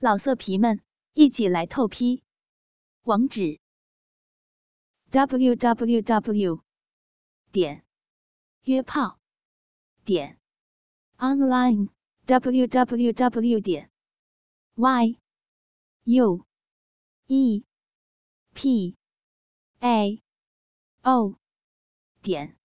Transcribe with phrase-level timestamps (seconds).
[0.00, 0.80] 老色皮们，
[1.14, 2.22] 一起来透批！
[3.02, 3.58] 网址
[5.10, 6.62] ：w w w
[7.50, 7.84] 点
[8.62, 9.18] 约炮
[10.04, 10.38] 点
[11.16, 11.88] online
[12.26, 13.90] w w w 点
[14.76, 15.18] y
[16.04, 16.46] u
[17.26, 17.64] e
[18.54, 18.96] p
[19.80, 20.22] a
[21.02, 21.40] o
[22.22, 22.56] 点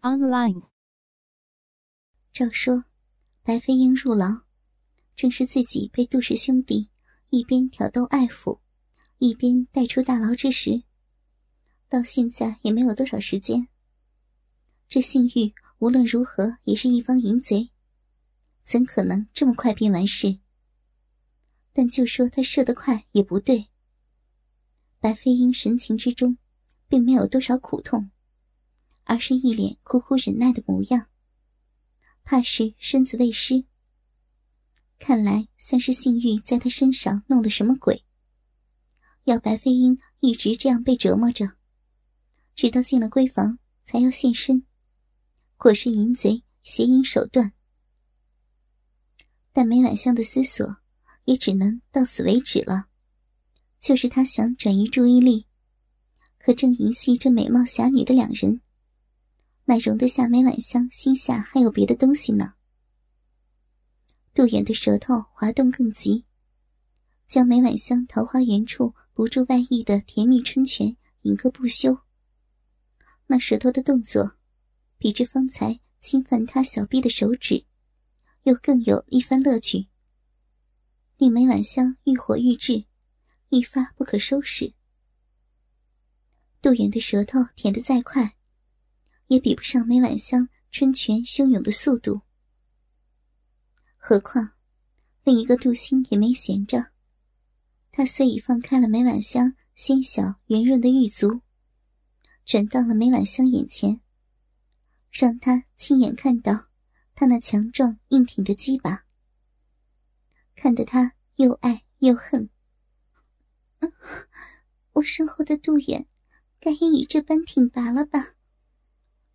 [0.00, 0.70] online。
[2.32, 2.86] 照说，
[3.42, 4.45] 白飞鹰入牢。
[5.16, 6.90] 正是自己被杜氏兄弟
[7.30, 8.60] 一边挑逗爱抚，
[9.16, 10.82] 一边带出大牢之时。
[11.88, 13.68] 到现在也没有多少时间。
[14.88, 17.70] 这性欲无论如何也是一方淫贼，
[18.62, 20.38] 怎可能这么快便完事？
[21.72, 23.68] 但就说他射得快也不对。
[25.00, 26.36] 白飞鹰神情之中，
[26.88, 28.10] 并没有多少苦痛，
[29.04, 31.06] 而是一脸苦苦忍耐的模样，
[32.22, 33.64] 怕是身子未湿。
[34.98, 38.04] 看来像是性欲在他身上弄了什么鬼，
[39.24, 41.52] 要白飞鹰一直这样被折磨着，
[42.54, 44.64] 直到进了闺房才要现身，
[45.56, 47.52] 果是淫贼邪淫手段。
[49.52, 50.78] 但梅婉香的思索
[51.24, 52.88] 也只能到此为止了，
[53.80, 55.46] 就是他想转移注意力，
[56.38, 58.60] 可正淫戏这美貌侠女的两人，
[59.66, 62.54] 哪容得下梅婉香心下还有别的东西呢？
[64.36, 66.26] 杜远的舌头滑动更急，
[67.26, 72.00] 将梅婉香桃花源处不住外溢的甜蜜春泉引个不休。
[73.28, 74.36] 那舌头的动作，
[74.98, 77.64] 比之方才侵犯他小臂的手指，
[78.42, 79.88] 又更有一番乐趣，
[81.16, 82.84] 令梅婉香欲火欲炽，
[83.48, 84.74] 一发不可收拾。
[86.60, 88.36] 杜远的舌头舔得再快，
[89.28, 92.20] 也比不上梅婉香春泉汹涌的速度。
[94.08, 94.52] 何况，
[95.24, 96.92] 另一个杜兴也没闲着。
[97.90, 101.40] 他虽已放开了梅婉香纤小圆润的玉足，
[102.44, 104.00] 转到了梅婉香眼前，
[105.10, 106.68] 让他亲眼看到
[107.16, 109.06] 他那强壮硬挺的鸡巴，
[110.54, 112.48] 看得他又爱又恨。
[114.92, 116.06] 我身后的杜远，
[116.60, 118.36] 该也已这般挺拔了吧？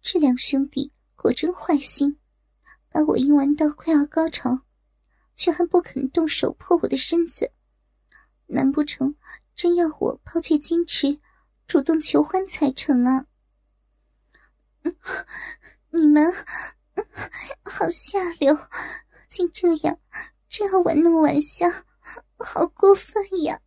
[0.02, 2.20] 这两兄弟果真坏心。
[2.92, 4.66] 把我硬玩到快要高潮，
[5.34, 7.54] 却还不肯动手破我的身子，
[8.48, 9.16] 难不成
[9.56, 11.22] 真要我抛却矜持，
[11.66, 13.26] 主动求欢才成啊？
[15.92, 16.34] 你们
[17.64, 18.58] 好下流，
[19.30, 19.98] 竟这样
[20.50, 21.86] 这样玩弄晚香，
[22.38, 23.62] 好过分呀！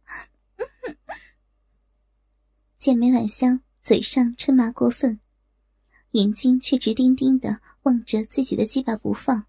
[2.76, 5.20] 见梅晚香嘴上春麻过分。
[6.14, 9.46] 眼睛却直盯盯的望着自己的鸡巴不放，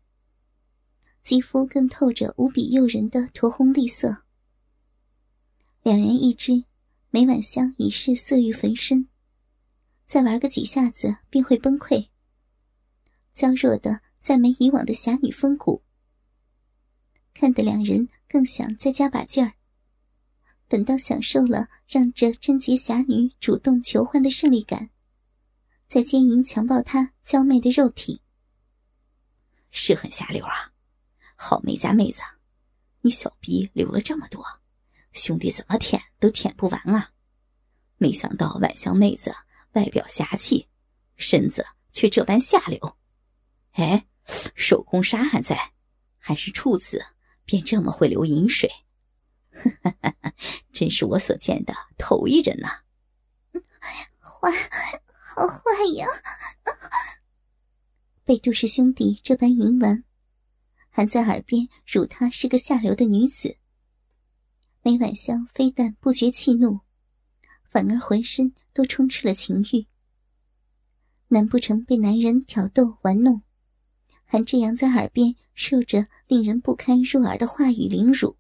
[1.22, 4.24] 肌肤更透着无比诱人的酡红丽色。
[5.84, 6.64] 两人一知
[7.12, 9.08] 梅婉香已是色欲焚身，
[10.08, 12.08] 再玩个几下子便会崩溃，
[13.32, 15.84] 娇弱的再没以往的侠女风骨，
[17.36, 19.54] 看得两人更想再加把劲儿。
[20.68, 24.90] 等到享受了让这贞洁侠女主动求欢的胜利感。
[25.96, 28.22] 在奸淫强暴她娇媚的肉体，
[29.72, 30.74] 是很下流啊！
[31.38, 32.22] 好美家妹子，
[33.00, 34.46] 你小逼流了这么多，
[35.14, 37.14] 兄弟怎么舔都舔不完啊！
[37.96, 39.34] 没想到晚香妹子
[39.72, 40.68] 外表侠气，
[41.16, 42.98] 身子却这般下流。
[43.76, 44.06] 哎，
[44.54, 45.72] 手工沙还在，
[46.18, 47.06] 还是处子
[47.46, 48.70] 便这么会流淫水？
[50.74, 52.82] 真是我所见的头一人呐！
[54.20, 54.52] 坏！
[55.36, 55.60] 好坏
[55.98, 56.08] 呀！
[58.24, 60.06] 被杜氏兄弟这般淫玩，
[60.90, 63.58] 还在耳边辱她是个下流的女子。
[64.82, 66.80] 梅婉香非但不觉气怒，
[67.66, 69.86] 反而浑身都充斥了情欲。
[71.28, 73.42] 难不成被男人挑逗玩弄，
[74.24, 78.38] 还这样在耳边受着令人不堪入耳的话语凌辱，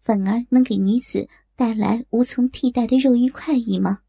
[0.00, 4.00] 反而能给女子带来无从替代的肉欲快意吗？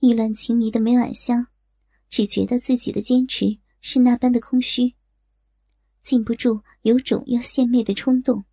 [0.00, 1.48] 意乱情迷的梅婉香，
[2.08, 4.94] 只觉得自己的坚持是那般的空虚，
[6.02, 8.44] 禁不住有种要献媚的冲动。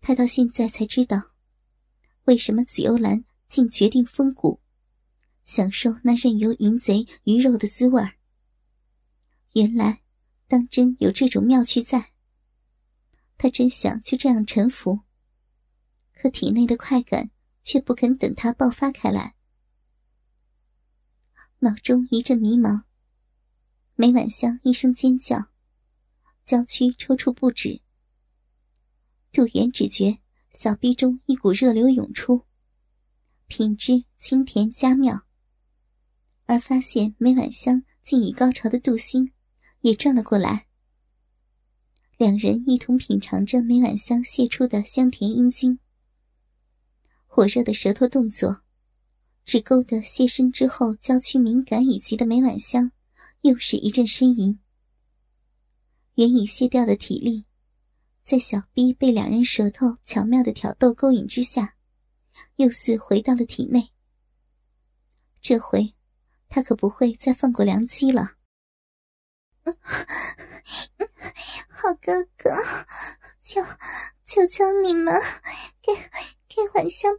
[0.00, 1.34] 他到现在才知道，
[2.24, 4.60] 为什么紫幽兰竟决定封谷，
[5.44, 8.02] 享受那任由淫贼鱼肉的滋味
[9.52, 10.02] 原来，
[10.46, 12.12] 当真有这种妙趣在。
[13.36, 15.00] 他真想就这样臣服，
[16.14, 17.30] 可体内的快感
[17.62, 19.34] 却不肯等他爆发开来。
[21.60, 22.84] 脑中一阵迷茫，
[23.96, 25.48] 梅婉香一声尖叫，
[26.44, 27.80] 娇躯抽搐不止，
[29.32, 30.20] 杜远只觉
[30.50, 32.44] 小臂中一股热流涌出，
[33.48, 35.26] 品质清甜佳妙。
[36.46, 39.32] 而发现每晚香竟已高潮的杜兴，
[39.80, 40.68] 也转了过来。
[42.16, 45.80] 两人一同品尝着每晚香泄出的香甜阴茎，
[47.26, 48.62] 火热的舌头动作，
[49.48, 52.92] 只勾得泄身之后娇躯敏感以及的每晚香，
[53.40, 54.60] 又是一阵呻吟。
[56.16, 57.46] 原已卸掉的体力，
[58.22, 61.76] 在小臂被两人舌头巧妙的挑逗勾引之下，
[62.56, 63.88] 又似回到了体内。
[65.40, 65.94] 这回。
[66.50, 68.36] 他可不会再放过良机了。
[71.68, 72.50] 好哥哥，
[73.42, 73.62] 求
[74.24, 75.14] 求求你们，
[75.82, 75.92] 给
[76.48, 77.14] 给晚香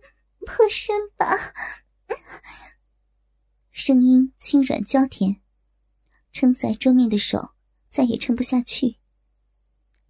[0.47, 1.53] 破身吧！
[3.71, 5.41] 声音轻软娇甜，
[6.31, 7.55] 撑在桌面的手
[7.87, 8.97] 再也撑不下去。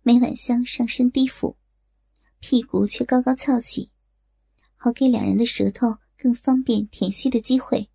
[0.02, 1.58] 梅晚香上身低俯，
[2.40, 3.92] 屁股却高高翘起，
[4.76, 7.90] 好给两人的舌头更方便舔吸的机会。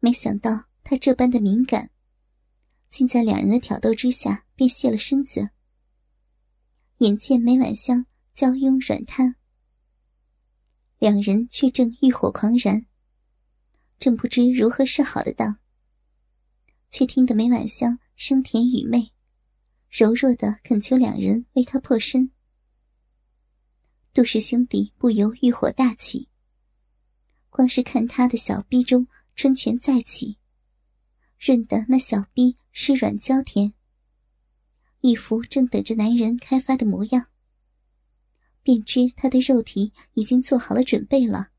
[0.00, 1.90] 没想到他这般的敏感，
[2.88, 5.50] 竟在两人的挑逗之下便卸了身子。
[6.98, 9.36] 眼见梅晚香娇慵软瘫，
[11.00, 12.84] 两人却正欲火狂燃，
[13.98, 15.58] 正不知如何是好的当，
[16.90, 19.10] 却听得梅晚香声甜语媚，
[19.88, 22.30] 柔弱的恳求两人为他破身。
[24.12, 26.28] 杜氏兄弟不由欲火大起，
[27.48, 29.08] 光是看他的小臂中。
[29.36, 30.36] 春泉再起，
[31.38, 33.72] 润得那小臂湿软娇甜，
[35.00, 37.29] 一副正等着男人开发的模样。
[38.62, 41.50] 便知他的肉体已经做好了准备了，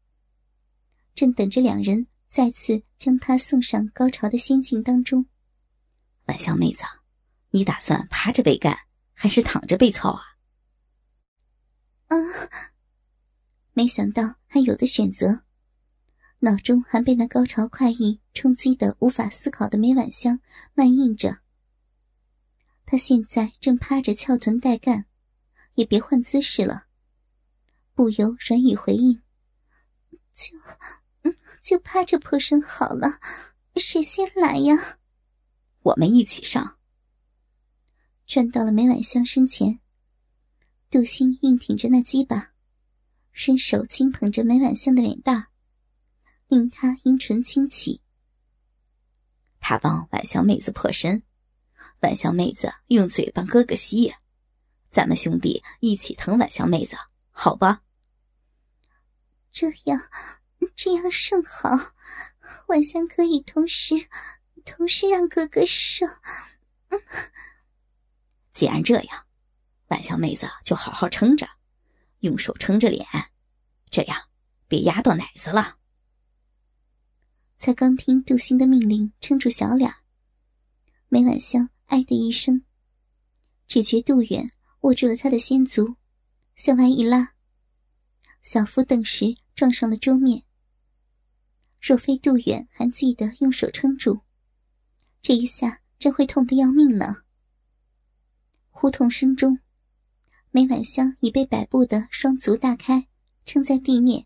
[1.14, 5.26] 正等着两人再次将他送上高潮的仙境当中。
[6.28, 6.84] 晚香妹子，
[7.50, 8.78] 你打算趴着被干，
[9.14, 10.22] 还是躺着被操啊？
[12.08, 12.18] 啊！
[13.74, 15.44] 没想到还有的选择。
[16.40, 20.40] 脑中还被那高潮快意冲击的无法思考的梅晚香
[20.74, 21.42] 漫映着。
[22.86, 25.06] 他现在正趴着翘臀待干，
[25.76, 26.88] 也别换姿势了，
[28.02, 29.22] 不由软语回应
[30.34, 31.32] ：“就，
[31.62, 33.20] 就趴着破身好了，
[33.76, 34.98] 谁先来呀？”
[35.84, 36.80] 我们一起上。
[38.26, 39.82] 转到了梅婉香身前，
[40.90, 42.54] 杜兴硬挺着那鸡巴，
[43.34, 45.50] 伸手轻捧着梅婉香的脸蛋。
[46.48, 48.02] 令他阴唇轻启，
[49.60, 51.22] 他帮晚香妹子破身，
[52.00, 54.12] 晚香妹子用嘴帮哥哥吸，
[54.90, 56.96] 咱们兄弟一起疼晚香妹子，
[57.30, 57.84] 好吧？
[59.52, 60.02] 这样，
[60.76, 61.70] 这样甚好，
[62.68, 63.96] 晚香可以同时，
[64.66, 66.06] 同时让哥哥受。
[68.54, 69.26] 既然这样，
[69.88, 71.48] 晚香妹子就好好撑着，
[72.20, 73.06] 用手撑着脸，
[73.90, 74.18] 这样
[74.68, 75.78] 别压到奶子了。
[77.58, 79.94] 才刚听杜兴的命令，撑住小脸，
[81.10, 82.64] 梅晚香“哎”的一声，
[83.68, 84.52] 只觉杜远
[84.82, 85.96] 握住了他的仙足，
[86.56, 87.31] 向外一拉，
[88.42, 90.44] 小腹顿时撞上了桌面。
[91.80, 94.22] 若非杜远还记得用手撑住，
[95.22, 97.24] 这一下真会痛得要命呢。
[98.70, 99.60] 呼痛声中，
[100.50, 103.08] 梅婉香已被摆布的双足大开，
[103.46, 104.26] 撑在地面，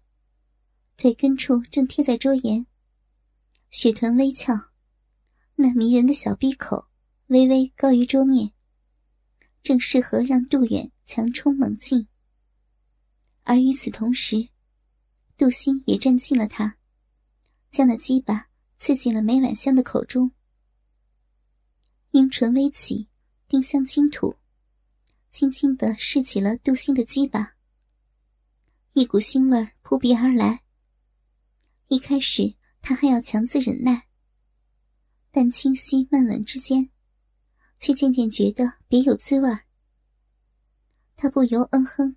[0.97, 2.65] 腿根处正贴在桌沿。
[3.69, 4.53] 雪臀微翘，
[5.55, 6.87] 那迷人的小闭口
[7.27, 8.53] 微微高于桌面，
[9.61, 12.07] 正适合让杜远强冲猛进。
[13.45, 14.49] 而与此同时，
[15.37, 16.77] 杜心也站近了他，
[17.69, 20.31] 将那鸡巴刺进了梅婉香的口中。
[22.11, 23.07] 樱唇微起，
[23.47, 24.35] 丁香轻吐，
[25.31, 27.55] 轻轻的拭起了杜心的鸡巴。
[28.91, 30.63] 一股腥味扑鼻而来。
[31.87, 32.55] 一开始。
[32.87, 34.07] 他还要强自忍耐，
[35.31, 36.91] 但清晰慢稳之间，
[37.79, 39.49] 却渐渐觉得别有滋味
[41.15, 42.15] 他不由嗯哼，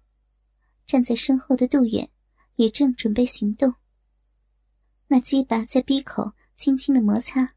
[0.89, 2.09] 站在身后的杜远
[2.57, 3.75] 也正准备行动。
[5.07, 7.55] 那鸡巴在鼻口轻轻的摩擦，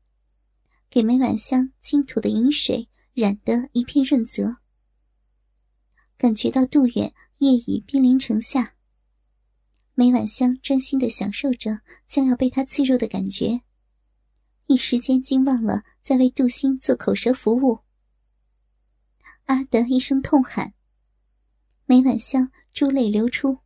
[0.90, 4.58] 给梅婉香倾吐的饮水染得一片润泽。
[6.18, 8.76] 感觉到杜远夜已濒临城下。
[9.94, 13.62] 梅婉香专心的享受着将要被他刺入的感觉，
[14.68, 17.80] 一时间竟忘了在为杜兴做口舌服务。
[19.46, 20.74] 啊的一声痛喊，
[21.92, 23.58] 梅婉香珠泪流出。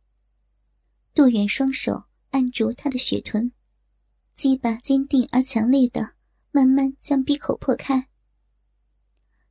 [1.14, 3.52] 杜远双手按住她的雪臀，
[4.34, 6.14] 鸡巴坚定而强烈的
[6.50, 8.08] 慢慢将闭口破开，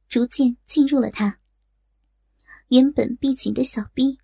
[0.10, 1.39] 逐渐进入了她。
[2.67, 4.20] 原本闭紧的小臂，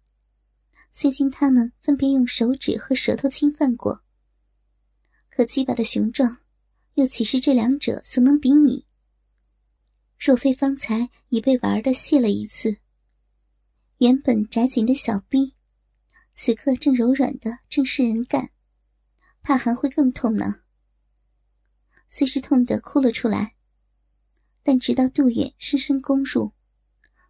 [0.92, 4.04] 虽经他们分别用手指和舌头侵犯过，
[5.30, 6.40] 可鸡巴的雄壮，
[6.96, 8.86] 又岂是这两者所能比拟？
[10.20, 12.81] 若非方才已被玩的泄了一次，
[14.02, 15.54] 原本窄紧的小臂，
[16.34, 18.50] 此刻正柔软的正是人干，
[19.44, 20.62] 怕还会更痛呢。
[22.10, 23.54] 虽是痛得哭了出来，
[24.64, 26.52] 但直到杜远深深攻入，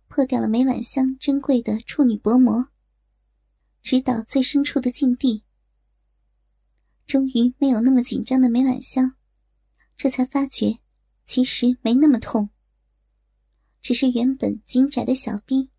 [0.08, 2.70] 破掉了每晚香珍贵的处女薄膜，
[3.82, 5.44] 直捣最深处的禁地，
[7.06, 9.16] 终于没有那么紧张的每晚香，
[9.98, 10.80] 这才发觉
[11.26, 12.50] 其实没那么痛。
[13.82, 15.72] 只是原本紧窄的小臂，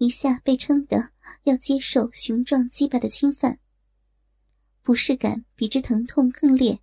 [0.00, 3.60] 一下被撑得要接受雄壮鸡巴的侵犯，
[4.80, 6.80] 不适感比之疼痛更烈。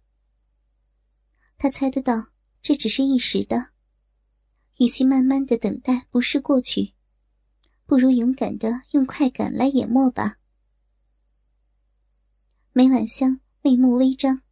[1.58, 2.28] 他猜得到
[2.62, 3.72] 这只是一时的，
[4.78, 6.94] 与其慢慢的等待不适过去，
[7.88, 10.38] 不如勇敢的用快感来淹没吧。
[12.72, 14.44] 梅婉香眉目微张，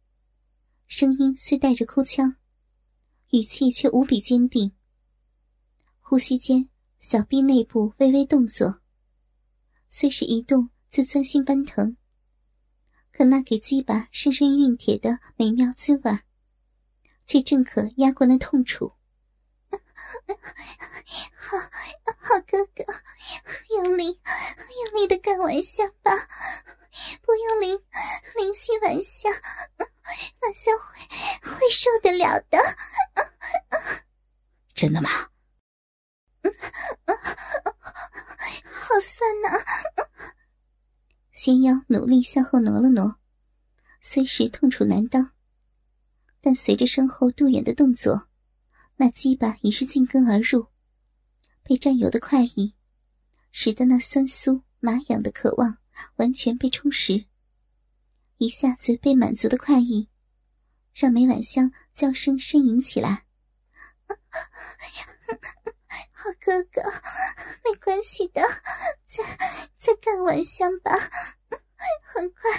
[0.88, 2.34] 声音虽带着哭腔，
[3.30, 4.72] 语气却无比坚定。
[6.00, 8.80] 呼吸间，小臂内部微微动作，
[9.88, 11.96] 虽是一动自钻心般疼，
[13.12, 16.18] 可那给鸡巴深深运铁的美妙滋味，
[17.26, 18.94] 却正可压过那痛楚。
[21.36, 21.58] 好，
[22.18, 22.84] 好哥哥，
[23.76, 26.10] 用力，用力的干完下吧，
[27.22, 27.78] 不用淋
[28.36, 29.32] 淋洗晚香，
[30.42, 32.58] 晚香会会受得了的。
[34.74, 35.10] 真的吗？
[38.66, 39.48] 好酸呐！
[41.32, 43.18] 纤腰努力向后挪了挪，
[44.00, 45.32] 虽是痛楚难当，
[46.40, 48.28] 但随着身后杜远的动作，
[48.96, 50.68] 那鸡巴已是进根而入，
[51.62, 52.74] 被占有的快意，
[53.52, 55.78] 使得那酸酥麻痒的渴望
[56.16, 57.26] 完全被充实，
[58.38, 60.08] 一下子被满足的快意，
[60.94, 63.26] 让梅婉香娇声呻吟起来。
[66.12, 66.82] 好哥哥，
[67.64, 68.42] 没关系的，
[69.04, 69.22] 再
[69.76, 70.92] 再干晚香吧，
[72.04, 72.50] 很快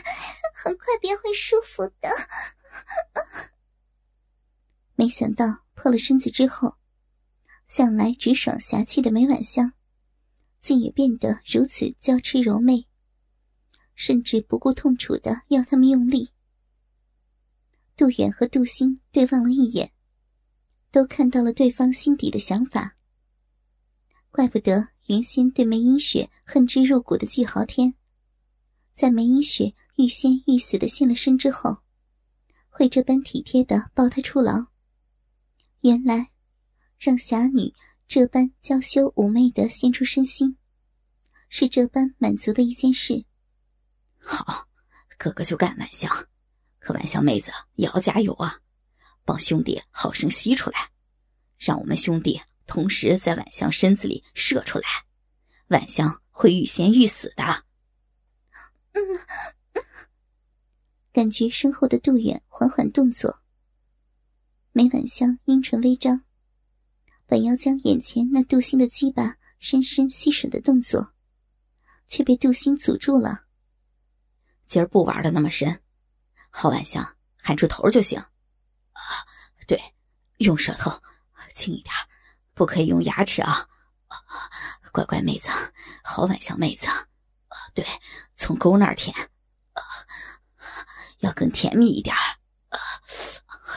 [0.53, 2.09] 很快便会舒服的。
[4.95, 6.77] 没想到破了身子之后，
[7.65, 9.73] 向来直爽侠气的梅婉香，
[10.61, 12.87] 竟也变得如此娇痴柔媚，
[13.95, 16.33] 甚至不顾痛楚的要他们用力。
[17.95, 19.91] 杜远和杜兴对望了一眼，
[20.91, 22.96] 都看到了对方心底的想法。
[24.37, 27.95] 怪不得原先对梅英雪恨之入骨的季豪天，
[28.93, 31.77] 在梅英雪欲仙欲死的现了身之后，
[32.69, 34.67] 会这般体贴的抱她出牢。
[35.81, 36.33] 原来，
[36.99, 37.73] 让侠女
[38.07, 40.55] 这般娇羞妩媚的献出身心，
[41.49, 43.25] 是这般满足的一件事。
[44.19, 44.67] 好，
[45.17, 46.11] 哥哥就干晚香，
[46.77, 48.59] 可晚香妹子也要加油啊，
[49.25, 50.91] 帮兄弟好生吸出来，
[51.57, 52.39] 让我们兄弟。
[52.67, 54.85] 同时在晚香身子里射出来，
[55.69, 57.63] 晚香会欲仙欲死的。
[58.91, 59.01] 嗯，
[61.11, 63.41] 感觉身后的杜远缓缓动作，
[64.73, 66.23] 梅晚香阴唇微张，
[67.25, 71.13] 本要将眼前那杜兴的鸡巴深深吸吮的动作，
[72.05, 73.45] 却被杜兴阻住了。
[74.67, 75.81] 今儿不玩的那么深，
[76.49, 78.19] 好晚香含住头就行。
[78.19, 79.01] 啊，
[79.67, 79.79] 对，
[80.37, 80.91] 用舌头
[81.55, 81.93] 轻一点。
[82.57, 83.67] 不可以用牙齿啊！
[84.91, 85.47] 乖乖妹子，
[86.03, 86.87] 好晚香妹子，
[87.75, 87.85] 对，
[88.35, 89.15] 从沟那儿舔，
[91.19, 92.15] 要更甜蜜一点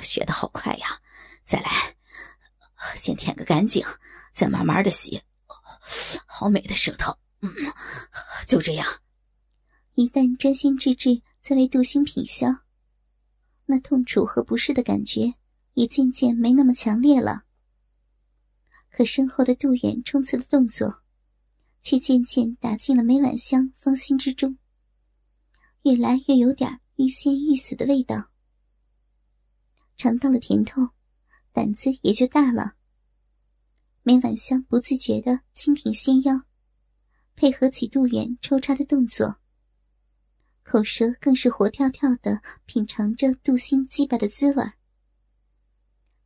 [0.01, 0.99] 学的好快呀！
[1.45, 1.95] 再来，
[2.97, 3.85] 先舔个干净，
[4.33, 5.23] 再慢慢的洗。
[6.25, 7.55] 好美的舌头，嗯，
[8.47, 8.87] 就这样。
[9.95, 12.63] 一旦专心致志在为杜兴品香，
[13.67, 15.35] 那痛楚和不适的感觉
[15.75, 17.45] 也渐渐没那么强烈了。
[18.91, 21.03] 可身后的杜远冲刺的动作，
[21.81, 24.59] 却渐渐打进了梅婉香芳心之中，
[25.83, 28.31] 越来越有点欲仙欲死的味道。
[29.97, 30.89] 尝到了甜头，
[31.53, 32.75] 胆子也就大了。
[34.03, 36.43] 梅婉香不自觉的轻挺纤腰，
[37.37, 39.37] 配合起杜远抽插的动作，
[40.63, 44.73] 口舌更是活跳跳的品尝着杜心鸡巴的滋味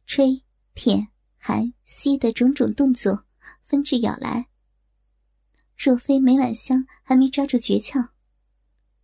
[0.06, 0.44] 吹
[0.74, 1.13] 舔。
[1.46, 3.26] 含吸的种种动作
[3.64, 4.48] 纷至咬来，
[5.76, 8.08] 若非梅婉香还没抓住诀窍，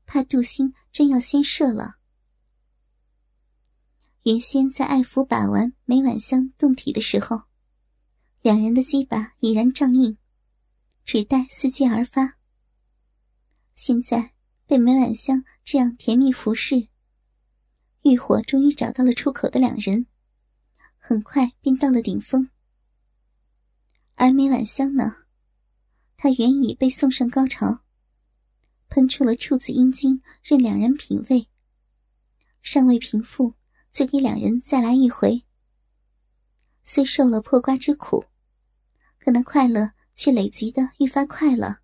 [0.06, 1.96] 怕杜兴真要先射了。
[4.22, 7.42] 原先在爱抚把玩梅婉香动体的时候，
[8.40, 10.16] 两人的鸡巴已然胀硬，
[11.04, 12.38] 只待伺机而发。
[13.74, 14.32] 现在
[14.64, 16.88] 被梅婉香这样甜蜜服侍，
[18.00, 20.06] 欲火终于找到了出口的两人，
[21.10, 22.50] 很快便到了顶峰。
[24.14, 25.24] 而梅婉香呢，
[26.16, 27.80] 她原已被送上高潮，
[28.88, 31.48] 喷出了处子阴茎，任两人品味。
[32.62, 33.54] 尚未平复，
[33.90, 35.42] 就给两人再来一回。
[36.84, 38.26] 虽受了破瓜之苦，
[39.18, 41.80] 可那快乐却累积的愈发快了。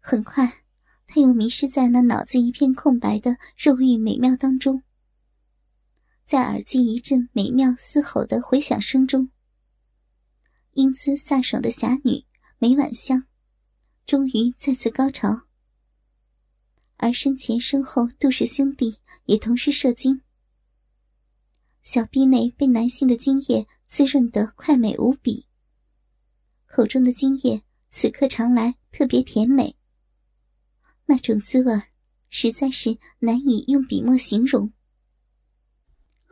[0.00, 0.64] 很快，
[1.06, 4.82] 他又迷失在那脑子一片空白的肉欲美妙当中，
[6.32, 9.28] 在耳机一阵美妙嘶吼的回响声中，
[10.72, 12.24] 英姿飒爽的侠女
[12.56, 13.26] 梅婉香，
[14.06, 15.42] 终于再次高潮。
[16.96, 18.96] 而身前身后杜氏兄弟
[19.26, 20.22] 也同时射精，
[21.82, 25.46] 小臂内被男性的精液滋润得快美无比，
[26.64, 29.76] 口中的精液此刻尝来特别甜美，
[31.04, 31.82] 那种滋味
[32.30, 34.72] 实在是难以用笔墨形容。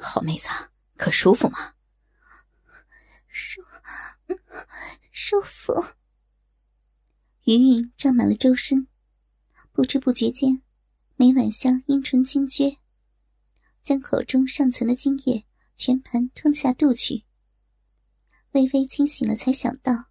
[0.00, 0.48] 好妹子，
[0.96, 1.74] 可舒服吗？
[3.28, 3.60] 舒，
[5.12, 5.72] 舒服。
[7.44, 8.88] 余韵胀满了周身。
[9.72, 10.62] 不知不觉间，
[11.16, 12.78] 梅婉香阴唇轻撅，
[13.82, 17.24] 将口中尚存的精液全盘吞下肚去。
[18.52, 20.06] 微微清醒了，才想到，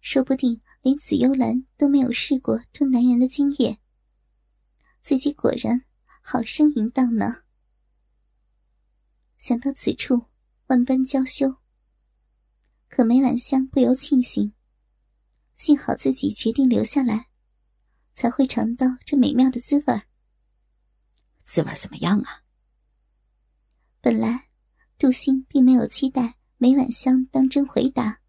[0.00, 3.78] 说不定连紫幽兰都没有试过吞男人的精液，
[5.02, 5.84] 自己果然
[6.22, 7.42] 好生淫荡呢。
[9.42, 10.26] 想到此处，
[10.68, 11.56] 万般娇羞。
[12.88, 14.52] 可梅婉香不由庆幸，
[15.56, 17.26] 幸好自己决定留下来。
[18.12, 20.02] 才会尝到这美妙的滋味
[21.42, 22.44] 滋味怎么样啊？
[24.00, 24.48] 本来
[24.96, 28.20] 杜兴并没有期待梅婉香当真回答，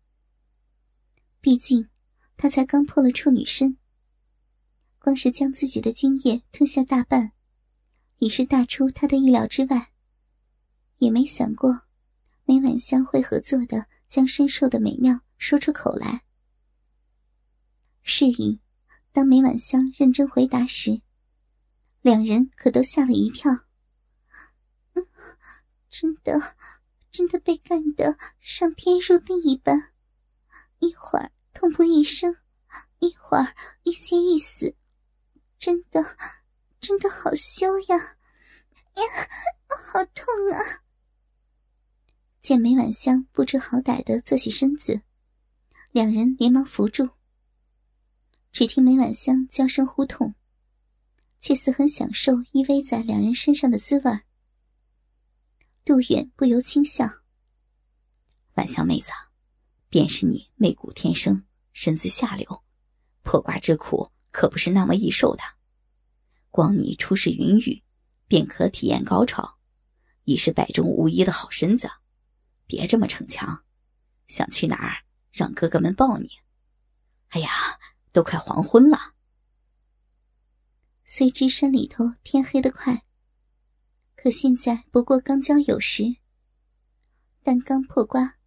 [1.39, 1.89] 毕竟
[2.37, 3.77] 他才刚破了处女身，
[4.97, 7.33] 光是将自己的精液吞下大半，
[8.17, 9.92] 已是大出他的意料之外。
[11.03, 11.81] 也没想过
[12.45, 16.23] 梅婉香会合作的将深受的美妙说出口来。
[18.01, 18.59] 是以。
[19.15, 21.03] 当梅婉香认真回答时，
[22.01, 23.51] 两人可都吓了一跳。
[25.87, 26.55] 真的，
[27.11, 29.93] 真的被干得上天入地一般，
[30.79, 32.37] 一会儿痛不欲生，
[32.97, 34.75] 一会儿欲仙欲死，
[35.59, 36.17] 真的，
[36.79, 37.95] 真的好羞呀！
[37.95, 39.03] 呀，
[39.91, 40.82] 好痛啊！
[42.43, 45.01] 见梅婉香不知好歹的坐起身子，
[45.93, 47.11] 两人连忙扶住。
[48.51, 50.35] 只听梅婉香娇声呼痛，
[51.39, 54.19] 却似很享受依偎在两人身上的滋味。
[55.85, 57.07] 杜远不由轻笑
[58.55, 59.09] ：“婉香妹子，
[59.87, 62.65] 便是你媚骨天生，身子下流，
[63.21, 65.43] 破瓜之苦可不是那么易受的。
[66.51, 67.81] 光你出世云雨，
[68.27, 69.59] 便可体验高潮，
[70.25, 71.89] 已是百中无一的好身子。
[72.73, 73.63] 别这么逞强，
[74.27, 76.29] 想去哪儿，让哥哥们抱你。
[77.29, 77.49] 哎呀！”
[78.13, 79.15] 都快黄昏了，
[81.03, 83.03] 虽知山里头天黑得快，
[84.15, 86.17] 可现在不过刚交酉时，
[87.41, 88.37] 但刚破瓜，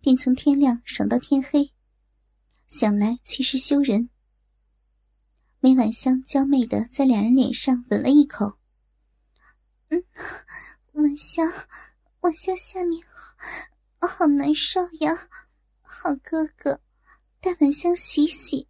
[0.00, 1.72] 便从天亮爽到天黑，
[2.68, 4.10] 想来却是羞人。
[5.58, 8.60] 梅晚香娇媚的在两人脸上吻了一口，
[9.88, 10.04] 嗯，
[10.92, 11.52] 晚香，
[12.20, 13.04] 晚香下面
[14.00, 15.28] 我，好难受呀，
[15.80, 16.80] 好哥哥，
[17.40, 18.68] 带晚香洗洗。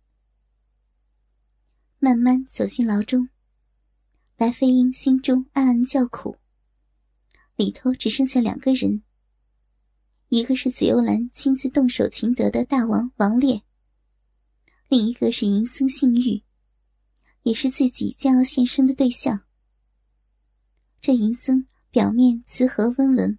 [1.99, 3.29] 慢慢走进牢中，
[4.37, 6.37] 白飞鹰心中暗暗叫苦。
[7.57, 9.03] 里头只剩下两个人，
[10.29, 13.62] 一个是紫幽兰亲自动手擒得的大王王烈，
[14.89, 16.43] 另一个是银僧信玉，
[17.43, 19.43] 也是自己将要现身的对象。
[21.01, 23.39] 这银僧表面慈和温文，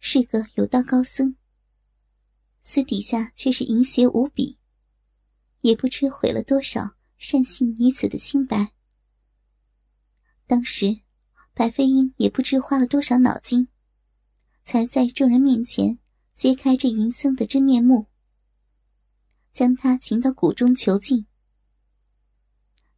[0.00, 1.36] 是个有道高僧，
[2.60, 4.58] 私底下却是淫邪无比，
[5.60, 6.96] 也不知毁了多少。
[7.20, 8.74] 善信女子的清白。
[10.46, 11.00] 当时，
[11.52, 13.66] 白飞鹰也不知花了多少脑筋，
[14.62, 15.98] 才在众人面前
[16.32, 18.06] 揭开这淫僧的真面目，
[19.50, 21.26] 将他擒到谷中囚禁。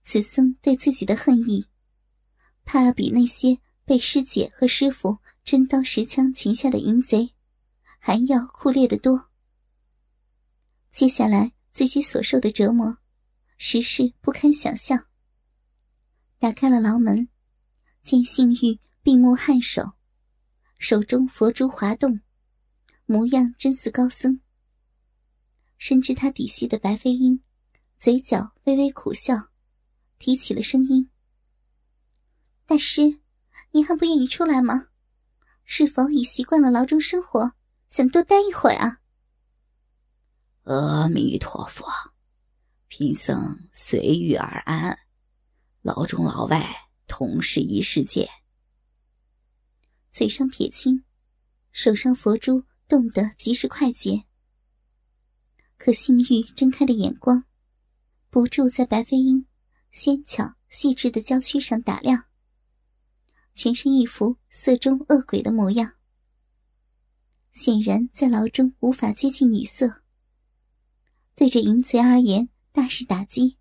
[0.02, 1.64] 此僧对自己的恨意，
[2.66, 3.58] 怕要比那些
[3.90, 7.34] 被师姐和师傅真刀实枪擒下的淫贼，
[7.98, 9.32] 还要酷烈的多。
[10.92, 12.98] 接下来自己所受的折磨。
[13.58, 15.06] 实是不堪想象。
[16.38, 17.28] 打开了牢门，
[18.00, 19.94] 见性欲闭目颔首，
[20.78, 22.20] 手中佛珠滑动，
[23.06, 24.40] 模样真似高僧。
[25.78, 27.42] 深知他底细的白飞鹰，
[27.98, 29.48] 嘴角微微苦笑，
[30.20, 31.10] 提起了声音
[32.64, 33.19] ：“大师，
[33.72, 34.88] 您还不愿意出来吗？
[35.64, 37.52] 是否已习惯了牢中生活，
[37.88, 39.00] 想多待一会儿啊？”
[40.64, 41.86] 阿弥陀佛，
[42.88, 44.98] 贫僧随遇而安，
[45.82, 48.28] 牢中牢外同是一世界。
[50.10, 51.04] 嘴上撇清，
[51.70, 54.24] 手上佛珠动得极是快捷。
[55.78, 57.44] 可性欲睁开的眼光，
[58.28, 59.46] 不住在白飞鹰
[59.92, 62.24] 纤巧细致的娇躯上打量，
[63.60, 65.92] 全是一副色中恶鬼的模样。
[67.52, 70.00] 显然在牢中无法接近女色，
[71.34, 73.58] 对着淫贼而言大是打击。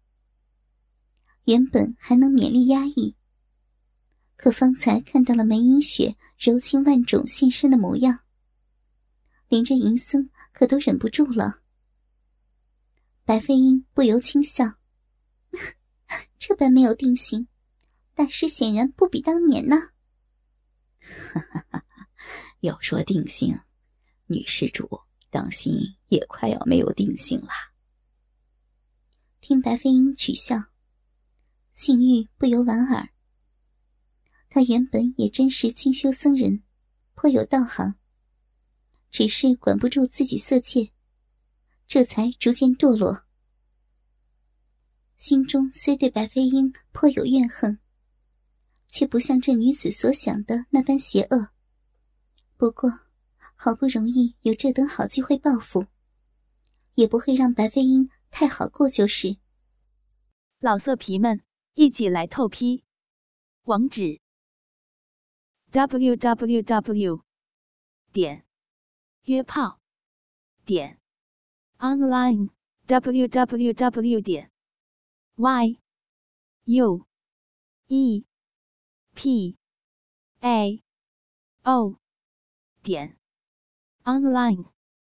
[1.43, 3.17] 原本还能勉力压抑，
[4.38, 8.19] 可方才看到了梅英雪柔情万种现身的模样，
[9.49, 11.59] 连着银僧可都忍不住了。
[13.25, 14.75] 白飞鹰不由轻笑
[16.39, 17.49] ：“这般没有定性，
[18.19, 19.77] 大师显然不比当年呢。
[22.60, 23.58] ”要说定性，
[24.25, 27.47] 女施主当心也快要没有定性了。
[29.39, 30.58] 听白飞鹰取笑，
[31.71, 33.08] 性欲不由莞尔。
[34.49, 36.62] 他原本也真是清修僧人，
[37.15, 37.95] 颇有道行，
[39.10, 40.91] 只是管不住自己色戒。
[41.88, 43.23] 这才逐渐堕落，
[45.15, 47.79] 心中虽对白飞鹰颇有怨恨，
[48.89, 51.49] 却不像这女子所想的那般邪恶。
[52.58, 52.89] 不过，
[53.56, 55.86] 好不容易有这等好机会报复，
[56.95, 59.38] 也不会让白飞鹰太好过就是。
[60.60, 61.41] 老色皮们，
[61.73, 62.84] 一起来透批，
[63.63, 64.19] 网址
[65.71, 67.23] ：w w w.
[68.12, 68.45] 点
[69.23, 69.80] 约炮
[70.65, 70.99] 点。
[71.78, 72.49] online
[72.88, 74.52] www 点
[75.36, 75.80] y
[76.65, 77.06] u
[77.88, 78.25] e
[79.21, 79.58] p
[80.39, 80.82] a
[81.65, 81.99] o
[82.82, 83.17] 点
[84.05, 84.79] online。